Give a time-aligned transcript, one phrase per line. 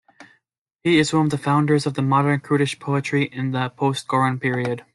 [0.83, 4.83] He is one of the founders of modern Kurdish poetry in the post-Goran period.